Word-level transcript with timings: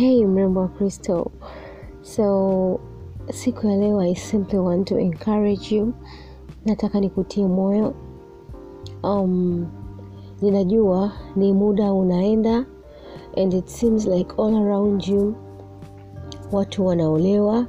Hey 0.00 0.26
mrembo 0.26 0.60
wa 0.60 0.68
Kristo. 0.68 1.30
So 2.02 2.80
siku 3.32 3.66
ya 3.66 3.76
leo 3.76 4.00
I 4.00 4.14
simply 4.14 4.58
want 4.58 4.88
to 4.88 4.98
encourage 4.98 5.76
you. 5.76 5.94
Nataka 6.66 7.00
nikutie 7.00 7.46
moyo. 7.46 7.94
Um, 9.02 9.66
ninajua 10.42 11.12
ni 11.36 11.52
muda 11.52 11.92
unaenda 11.92 12.64
and 13.36 13.54
it 13.54 13.68
seems 13.68 14.06
like 14.06 14.34
all 14.38 14.56
around 14.56 15.08
you 15.08 15.34
watu 16.52 16.86
wanaolewa 16.86 17.66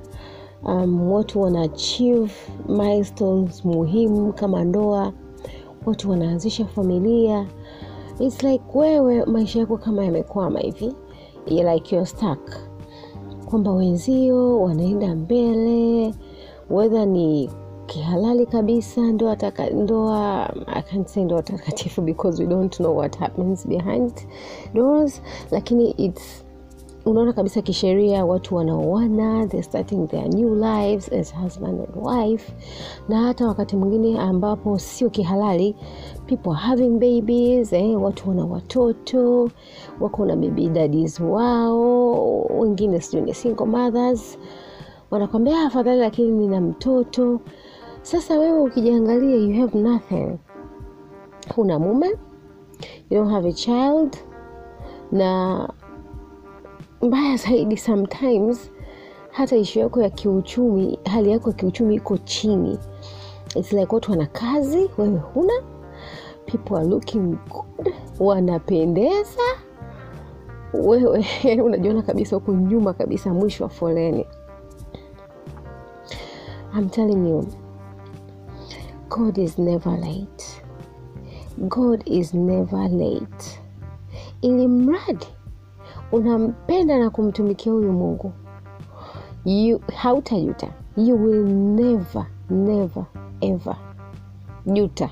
um, 0.63 1.11
watu 1.11 1.41
wana 1.41 1.61
achieve 1.61 2.33
milestones 2.69 3.65
muhimu 3.65 4.33
kama 4.33 4.63
ndoa 4.63 5.13
watu 5.85 6.09
wanaanzisha 6.11 6.65
familia 6.65 7.47
its 8.19 8.43
like 8.43 8.63
wewe 8.73 9.25
maisha 9.25 9.59
yako 9.59 9.77
kama 9.77 10.05
yamekwama 10.05 10.59
hivi 10.59 10.95
like 11.47 11.95
you're 11.95 12.07
stuck. 12.07 12.39
Kwamba 13.45 13.71
wenzio 13.71 14.61
wanaenda 14.61 15.15
mbele 15.15 16.13
wedha 16.69 17.05
ni 17.05 17.49
kihalali 17.85 18.45
kabisa 18.45 19.01
ndoa 19.01 19.37
ndoa 19.73 20.49
I 20.67 20.81
can't 20.81 21.07
say 21.07 21.23
ndoa 21.23 21.43
takatifu 21.43 22.01
because 22.01 22.43
we 22.43 22.49
don't 22.49 22.75
know 22.77 22.97
what 22.97 23.17
happens 23.17 23.67
behind 23.67 24.13
doors 24.73 25.21
lakini 25.51 25.89
it's 25.91 26.45
unaona 27.05 27.33
kabisa 27.33 27.61
kisheria 27.61 28.25
watu 28.25 28.55
wanaoana 28.55 29.47
starting 29.63 30.07
their 30.07 30.27
new 30.27 30.55
lives 30.55 31.13
as 31.13 31.35
husband 31.35 31.79
and 31.79 32.07
wife. 32.07 32.53
Na 33.09 33.21
hata 33.21 33.47
wakati 33.47 33.75
mwingine 33.75 34.19
ambapo 34.19 34.79
sio 34.79 35.09
kihalali 35.09 35.75
people 36.25 36.51
having 36.53 36.89
babies 36.89 37.73
eh, 37.73 38.01
watu 38.03 38.29
wana 38.29 38.45
watoto 38.45 39.49
wako 39.99 40.25
na 40.25 40.35
baby 40.35 40.67
daddies 40.69 41.19
wao 41.19 42.41
wengine 42.59 43.01
sijui 43.01 43.21
ni 43.21 43.33
single 43.33 43.65
mothers. 43.65 44.37
Wanakwambia 45.11 45.61
afadhali 45.61 45.99
lakini 45.99 46.31
nina 46.31 46.61
mtoto. 46.61 47.39
Sasa 48.01 48.39
wewe 48.39 48.61
ukijiangalia 48.61 49.35
you 49.35 49.61
have 49.61 49.77
nothing. 49.79 50.37
Huna 51.55 51.79
mume 51.79 52.07
you 53.09 53.17
don't 53.19 53.31
have 53.31 53.49
a 53.49 53.53
child. 53.53 54.17
Na 55.11 55.69
mbaya 57.01 57.37
zaidi 57.37 57.77
sometimes 57.77 58.71
hata 59.31 59.55
ishu 59.57 59.79
yako 59.79 60.01
ya 60.01 60.09
kiuchumi 60.09 60.99
hali 61.11 61.31
yako 61.31 61.49
ya 61.49 61.55
kiuchumi 61.55 61.95
iko 61.95 62.17
chini. 62.17 62.77
It's 63.55 63.73
like 63.73 63.95
watu 63.95 64.11
wana 64.11 64.25
kazi 64.25 64.89
wewe 64.97 65.17
huna. 65.33 65.53
People 66.45 66.75
are 66.75 66.85
looking 66.87 67.37
good 67.49 67.93
wanapendeza. 68.19 69.41
Wewe 70.73 71.25
unajiona 71.65 72.01
kabisa 72.01 72.35
huku 72.35 72.51
nyuma 72.53 72.93
kabisa 72.93 73.33
mwisho 73.33 73.63
wa 73.63 73.69
foleni. 73.69 74.25
I'm 76.77 76.89
telling 76.89 77.29
you 77.29 77.47
God 79.09 79.37
is 79.37 79.57
never 79.59 79.97
late. 79.99 80.63
God 81.57 82.03
is 82.05 82.33
never 82.33 82.89
late. 82.89 83.61
Ili 84.41 84.67
mradi 84.67 85.27
unampenda 86.11 86.99
na 86.99 87.09
kumtumikia 87.09 87.73
huyu 87.73 87.91
mungu. 87.93 88.31
Hautajuta 89.95 90.67
you 90.97 91.23
will 91.23 91.45
never 91.49 92.25
never 92.49 93.05
ever 93.41 93.75
juta 94.65 95.09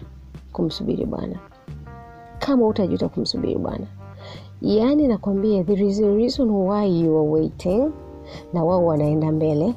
kumsubiri 0.54 1.06
bwana. 1.06 1.40
Kama 2.40 2.68
utajuta 2.68 3.10
kumsubiri 3.10 3.56
bwana. 3.58 3.88
Yaani 4.62 5.08
nakwambia 5.08 5.64
there 5.64 5.88
is 5.88 6.00
a 6.02 6.14
reason 6.16 6.50
why 6.50 7.02
you 7.02 7.20
are 7.20 7.30
waiting 7.30 7.92
na 8.54 8.64
wao 8.64 8.86
wanaenda 8.86 9.32
mbele. 9.32 9.76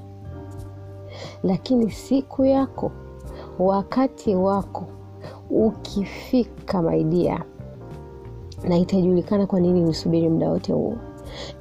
Lakini 1.42 1.90
siku 1.90 2.44
yako 2.44 2.90
wakati 3.58 4.34
wako 4.34 4.86
ukifika 5.50 6.82
maidia 6.82 7.44
na 8.68 8.76
itajulikana 8.78 9.46
kwa 9.46 9.60
nini 9.60 9.84
usubiri 9.84 10.28
muda 10.28 10.50
wote 10.50 10.72
huo 10.72 10.94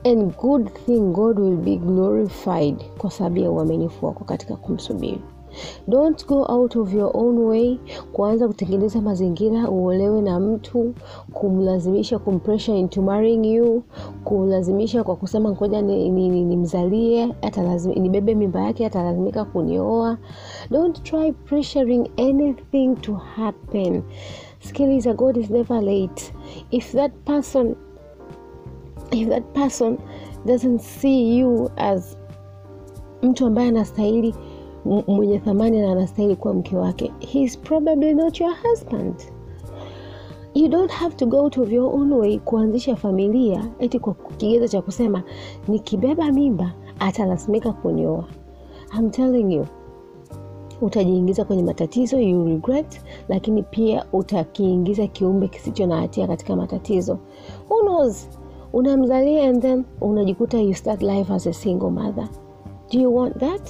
and 0.05 0.35
good 0.37 0.69
thing 0.85 0.99
god 0.99 1.39
will 1.39 1.57
be 1.57 1.75
glorified 1.77 2.75
kwa 2.97 3.11
sababu 3.11 3.39
ya 3.39 3.51
uaminifu 3.51 4.05
wako 4.05 4.23
katika 4.23 4.55
kumsubiri. 4.55 5.21
Don't 5.87 6.27
go 6.27 6.45
out 6.49 6.75
of 6.75 6.93
your 6.93 7.11
own 7.13 7.37
way 7.37 7.77
kuanza 8.13 8.47
kutengeneza 8.47 9.01
mazingira 9.01 9.69
uolewe 9.69 10.21
na 10.21 10.39
mtu 10.39 10.93
kumlazimisha 11.33 12.19
kumpressure 12.19 12.79
into 12.79 13.01
marrying 13.01 13.53
you 13.55 13.83
kumlazimisha 14.23 15.03
kwa 15.03 15.15
kusema 15.15 15.51
ngoja 15.51 15.81
nimzalie 15.81 17.25
ni, 17.25 17.33
ni, 17.33 17.93
ni 17.93 17.99
nibebe 17.99 18.35
mimba 18.35 18.61
yake 18.61 18.85
atalazimika 18.85 19.45
kunioa. 19.45 20.17
Don't 20.69 21.03
try 21.03 21.31
pressuring 21.31 22.09
anything 22.17 22.95
to 22.95 23.13
happen. 23.13 24.03
Sikiliza 24.59 25.13
god 25.13 25.37
is 25.37 25.49
never 25.49 25.81
late. 25.81 26.33
If 26.71 26.91
that 26.91 27.11
person 27.25 27.75
if 29.11 29.29
that 29.29 29.43
person 29.53 29.97
doesn't 30.45 30.79
see 30.79 31.37
you 31.37 31.69
as 31.77 32.17
mtu 33.21 33.45
ambaye 33.45 33.67
anastahili 33.67 34.35
mwenye 35.07 35.39
thamani 35.39 35.81
na 35.81 35.91
anastahili 35.91 36.35
kuwa 36.35 36.53
mke 36.53 36.75
wake 36.77 37.11
heis 37.19 37.57
probably 37.59 38.13
not 38.13 38.41
your 38.41 38.53
husband. 38.69 39.15
You 40.53 40.67
don't 40.67 40.91
have 40.91 41.15
to 41.15 41.25
go 41.25 41.49
to 41.49 41.63
your 41.65 41.95
own 41.95 42.13
way 42.13 42.39
kuanzisha 42.39 42.95
familia 42.95 43.65
eti 43.79 43.99
kwa 43.99 44.13
kigezo 44.13 44.67
cha 44.67 44.81
kusema 44.81 45.23
nikibeba 45.67 46.31
mimba 46.31 46.71
atalazimika 46.99 47.71
kunioa. 47.73 48.25
I'm 48.99 49.09
telling 49.09 49.55
you 49.55 49.65
utajiingiza 50.81 51.45
kwenye 51.45 51.63
matatizo 51.63 52.19
you 52.19 52.45
regret 52.47 53.01
lakini 53.29 53.63
pia 53.63 54.05
utakiingiza 54.13 55.07
kiumbe 55.07 55.47
kisicho 55.47 55.87
na 55.87 55.97
hatia 55.97 56.27
katika 56.27 56.55
matatizo. 56.55 57.19
Who 57.69 57.81
knows 57.81 58.29
unamzalia 58.73 59.49
and 59.49 59.61
then 59.61 59.83
unajikuta 60.01 60.59
you 60.59 60.73
start 60.73 61.01
life 61.01 61.33
as 61.33 61.47
a 61.47 61.53
single 61.53 61.91
mother. 61.91 62.27
Do 62.91 62.99
you 62.99 63.15
want 63.15 63.37
that? 63.37 63.69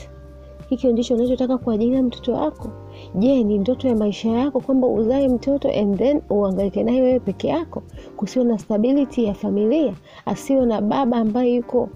Hikyo 0.69 0.91
ndicho 0.91 1.16
unachotaka 1.16 1.57
kwa 1.57 1.73
ajili 1.73 1.95
ya 1.95 2.03
mtoto 2.03 2.34
wako? 2.34 2.69
Je 3.16 3.44
ni 3.44 3.57
ndoto 3.57 3.88
ya 3.88 3.95
maisha 3.95 4.29
yako 4.29 4.59
kwamba 4.59 4.88
uzae 4.88 5.28
mtoto 5.28 5.69
and 5.69 5.97
then 5.97 6.22
uangaike 6.29 6.84
naye 6.84 7.01
wewe 7.01 7.19
peke 7.19 7.47
yako? 7.47 7.84
Kusiwa 8.17 8.45
na 8.45 8.57
stability 8.59 9.23
ya 9.25 9.34
familia 9.34 9.94
asiwe 10.25 10.66
na 10.66 10.81
baba 10.81 11.17
ambaye 11.17 11.56
yuko 11.56 11.90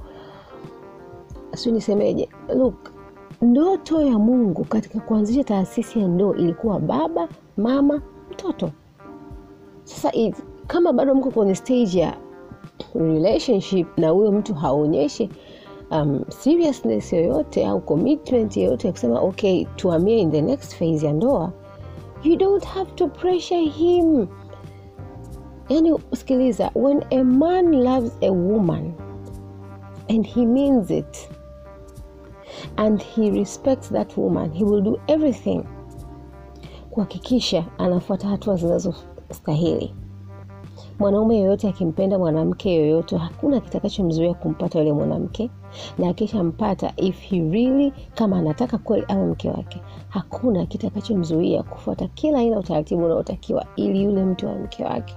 siu 1.56 1.72
nisemeje. 1.74 2.30
Look 2.56 2.92
ndoto 3.42 4.02
ya 4.02 4.20
mungu 4.20 4.64
katika 4.64 5.00
kuanzisha 5.00 5.44
taasisi 5.44 6.00
ya 6.00 6.08
ndoo 6.08 6.34
ilikuwa 6.34 6.80
baba 6.80 7.28
mama 7.58 8.02
mtoto. 8.32 8.72
Sasa 9.84 10.12
kama 10.68 10.94
bado 10.94 11.16
mko 11.16 11.32
kwenye 11.32 11.56
stage 11.56 12.00
ya 12.00 12.18
relationship 12.96 13.98
na 13.98 14.10
huyo 14.10 14.32
mtu 14.32 14.54
haonyeshi 14.54 15.30
um, 15.92 16.22
seriousness 16.30 17.14
yoyote 17.14 17.66
au 17.68 17.82
commitment 17.82 18.58
yoyote 18.58 18.88
ya 18.88 18.94
kusema 18.94 19.20
okay 19.22 19.66
tuamie 19.76 20.20
in 20.20 20.32
the 20.32 20.42
next 20.42 20.76
phase 20.76 21.06
ya 21.06 21.14
ndoa 21.14 21.52
you 22.24 22.36
don't 22.36 22.66
have 22.66 22.92
to 22.92 23.08
pressure 23.08 23.62
him. 23.62 24.28
Yani 25.70 25.94
sikiliza 26.14 26.72
when 26.76 27.04
a 27.12 27.24
man 27.24 27.72
loves 27.72 28.12
a 28.22 28.32
woman 28.32 28.94
and 30.10 30.26
he 30.28 30.46
means 30.46 30.92
it 30.92 31.30
and 32.78 33.04
he 33.04 33.32
respects 33.32 33.90
that 33.90 34.18
woman 34.18 34.52
he 34.52 34.64
will 34.66 34.82
do 34.82 35.00
everything 35.08 35.64
kuhakikisha 36.90 37.66
anafuata 37.78 38.28
hatua 38.28 38.56
zinazostahili 38.56 39.96
mwanaume 41.00 41.38
yoyote 41.40 41.70
akimpenda 41.70 42.20
mwanamke 42.20 42.76
yoyote 42.76 43.18
hakuna 43.18 43.60
kitakachomzuia 43.60 44.34
kumpata 44.34 44.80
yule 44.80 44.94
mwanamke 44.94 45.50
na 45.98 46.10
akishampata 46.10 46.94
if 46.98 47.20
he 47.22 47.40
really 47.50 47.94
kama 48.16 48.38
anataka 48.38 48.78
kweli 48.78 49.06
awe 49.08 49.26
mke 49.26 49.50
wake 49.50 49.82
hakuna 50.10 50.66
kitakachomzuia 50.66 51.64
kufuata 51.64 52.08
kila 52.08 52.40
aina 52.40 52.60
utaratibu 52.60 53.06
unaotakiwa 53.06 53.66
ili 53.76 54.04
yule 54.04 54.26
mtu 54.26 54.48
awe 54.50 54.60
mke 54.60 54.84
wake. 54.84 55.16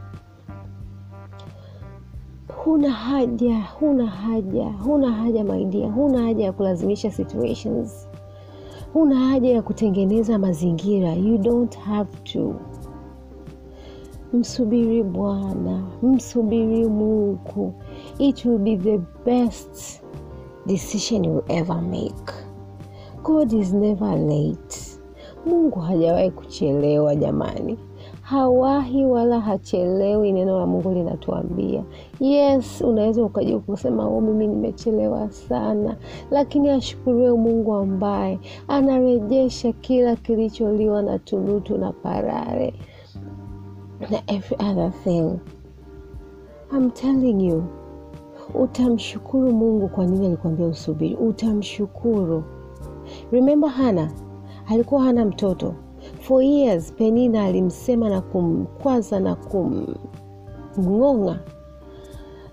Huna 2.64 2.90
haja 2.90 3.60
huna 3.80 4.06
haja 4.06 4.64
huna 4.64 5.12
haja 5.12 5.44
maidia 5.44 5.88
huna 5.90 6.22
haja 6.22 6.44
ya 6.44 6.52
kulazimisha 6.52 7.10
situations. 7.10 8.08
Huna 8.92 9.16
haja 9.16 9.50
ya 9.50 9.62
kutengeneza 9.62 10.38
mazingira. 10.38 11.12
You 11.14 11.38
don't 11.38 11.76
have 11.78 12.10
to 12.32 12.54
msubiri 14.32 15.02
bwana 15.02 15.82
msubiri 16.02 16.86
mungu. 16.86 17.72
It 18.18 18.44
will 18.44 18.58
be 18.58 18.76
the 18.76 19.00
best 19.24 20.02
decision 20.66 21.24
you 21.24 21.42
ever 21.48 21.82
make. 21.82 22.32
God 23.22 23.52
is 23.52 23.72
never 23.72 24.16
late. 24.18 25.00
Mungu 25.46 25.80
hajawahi 25.80 26.30
kuchelewa 26.30 27.16
jamani. 27.16 27.78
Hawahi 28.22 29.04
wala 29.04 29.40
hachelewi. 29.40 30.32
Neno 30.32 30.58
la 30.58 30.66
Mungu 30.66 30.90
linatuambia. 30.90 31.82
Yes. 32.20 32.80
Unaweza 32.80 33.24
ukaja 33.24 33.58
kusema 33.58 34.08
oh, 34.08 34.20
mimi 34.20 34.46
nimechelewa 34.46 35.30
sana, 35.30 35.96
lakini 36.30 36.68
ashukuriwe 36.70 37.32
Mungu 37.32 37.74
ambaye 37.74 38.38
anarejesha 38.68 39.72
kila 39.72 40.16
kilicholiwa 40.16 41.02
na 41.02 41.18
tunutu 41.18 41.78
na 41.78 41.92
parare 41.92 42.74
na 44.00 44.20
every 44.28 44.56
other 44.60 44.92
thing. 45.04 45.40
I'm 46.72 46.90
telling 46.90 47.40
you, 47.40 47.64
utamshukuru 48.54 49.52
Mungu 49.52 49.88
kwa 49.88 50.06
nini 50.06 50.26
alikwambia 50.26 50.66
usubiri. 50.66 51.14
Utamshukuru. 51.16 52.44
Remember 53.32 53.70
Hana 53.70 54.10
alikuwa 54.66 55.02
hana 55.02 55.24
mtoto 55.24 55.74
for 56.20 56.42
years. 56.42 56.92
Penina 56.92 57.44
alimsema 57.44 58.08
na 58.08 58.20
kumkwaza 58.20 59.20
na 59.20 59.34
kumng'ong'a, 59.34 61.38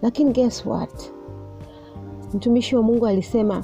lakini 0.01 0.31
guess 0.31 0.65
what, 0.65 1.11
mtumishi 2.33 2.75
wa 2.75 2.81
Mungu 2.83 3.07
alisema, 3.07 3.63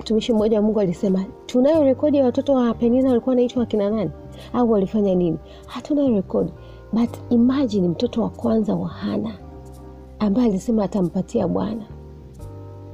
mtumishi 0.00 0.32
mmoja 0.32 0.56
wa 0.56 0.62
Mungu 0.62 0.80
alisema, 0.80 1.24
tunayo 1.46 1.84
rekodi 1.84 2.16
ya 2.18 2.24
watoto 2.24 2.52
wa 2.54 2.74
Penina 2.74 3.08
walikuwa 3.08 3.30
wanaitwa 3.32 3.62
akina 3.62 3.90
nani 3.90 4.10
au 4.52 4.70
walifanya 4.72 5.14
nini? 5.14 5.38
Hatunayo 5.66 6.08
rekodi, 6.14 6.52
but 6.92 7.10
imagine 7.30 7.88
mtoto 7.88 8.22
wa 8.22 8.30
kwanza 8.30 8.74
wa 8.74 8.88
Hana 8.88 9.38
ambaye 10.18 10.48
alisema 10.48 10.84
atampatia 10.84 11.48
Bwana. 11.48 11.84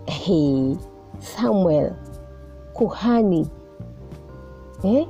Hey, 0.06 0.74
Samuel 1.18 1.92
kuhani 2.72 3.48
eh? 4.82 5.06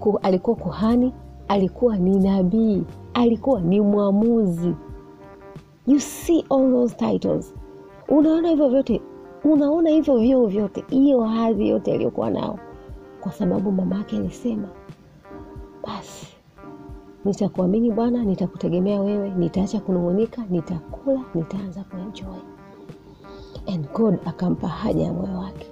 Ku, 0.00 0.18
alikuwa 0.22 0.56
kuhani, 0.56 1.14
alikuwa 1.48 1.96
ni 1.96 2.18
nabii, 2.20 2.82
alikuwa 3.14 3.60
ni 3.60 3.80
mwamuzi. 3.80 4.74
You 5.86 6.00
see 6.00 6.44
all 6.50 6.70
those 6.72 6.94
titles, 6.96 7.54
unaona 8.08 8.48
hivyo 8.48 8.68
vyote, 8.68 9.00
unaona 9.44 9.90
hivyo 9.90 10.18
vyeo 10.18 10.46
vyote, 10.46 10.84
hiyo 10.88 11.20
hadhi 11.20 11.68
yote 11.68 11.92
aliyokuwa 11.94 12.30
nao, 12.30 12.58
kwa 13.20 13.32
sababu 13.32 13.72
mama 13.72 13.96
yake 13.96 14.16
alisema, 14.16 14.68
basi 15.86 16.26
nitakuamini 17.24 17.90
Bwana, 17.90 18.24
nitakutegemea 18.24 19.00
wewe, 19.00 19.30
nitaacha 19.30 19.80
kunung'unika, 19.80 20.44
nitakula, 20.50 21.20
nitaanza 21.34 21.84
kuenjoy. 21.84 22.40
And 23.66 23.92
God 23.92 24.18
akampa 24.24 24.68
haja 24.68 25.04
ya 25.04 25.12
moyo 25.12 25.38
wake 25.38 25.66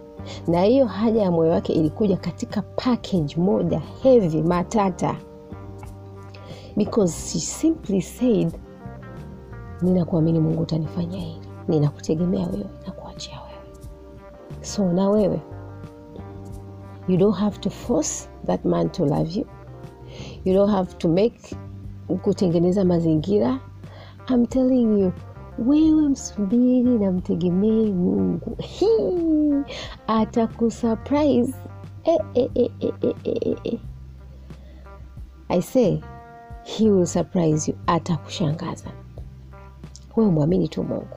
na 0.49 0.63
hiyo 0.63 0.87
haja 0.87 1.23
ya 1.23 1.31
moyo 1.31 1.51
wake 1.53 1.73
ilikuja 1.73 2.17
katika 2.17 2.63
package 2.63 3.37
moja 3.37 3.79
heavy 4.03 4.43
matata, 4.43 5.17
because 6.77 7.29
she 7.33 7.39
simply 7.41 8.03
said, 8.03 8.53
ninakuamini 9.83 10.41
Mungu, 10.41 10.63
utanifanyia 10.63 11.21
hili, 11.21 11.41
ninakutegemea 11.69 12.47
wewe, 12.47 12.67
nakuachia 12.87 13.41
wewe. 13.41 13.85
So 14.61 14.93
na 14.93 15.09
wewe, 15.11 15.41
you 17.09 17.17
don't 17.17 17.37
have 17.37 17.59
to 17.59 17.71
force 17.71 18.29
that 18.47 18.65
man 18.65 18.91
to 18.91 19.05
love 19.07 19.39
you, 19.41 19.47
you 20.45 20.55
don't 20.55 20.71
have 20.71 20.95
to 20.99 21.09
make 21.09 21.57
kutengeneza 22.23 22.85
mazingira. 22.85 23.61
I'm 24.31 24.47
telling 24.47 25.01
you 25.01 25.13
wewe 25.59 26.09
msubiri 26.09 26.99
na 26.99 27.13
mtegemee 27.13 27.93
Mungu. 27.93 28.57
Hii 28.59 29.63
atakusurprise. 30.07 31.55
Eh, 32.05 32.19
eh, 32.35 32.51
eh, 32.55 32.71
eh, 32.81 32.93
eh, 33.03 33.15
eh, 33.25 33.57
eh. 33.65 33.79
I 35.49 35.61
say 35.63 36.01
he 36.65 36.91
will 36.91 37.07
surprise 37.07 37.71
you, 37.71 37.79
atakushangaza. 37.87 38.91
Wewe 40.17 40.31
mwamini 40.31 40.69
tu 40.69 40.83
Mungu. 40.85 41.17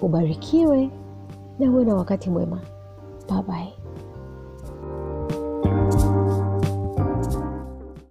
Ubarikiwe 0.00 0.90
na 1.58 1.70
uwe 1.70 1.84
na 1.84 1.94
wakati 1.94 2.30
mwema. 2.30 2.60
Bye. 3.48 3.83